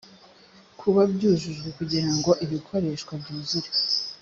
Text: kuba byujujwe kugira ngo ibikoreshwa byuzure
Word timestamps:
kuba 0.79 1.01
byujujwe 1.13 1.69
kugira 1.77 2.09
ngo 2.15 2.31
ibikoreshwa 2.45 3.13
byuzure 3.21 3.69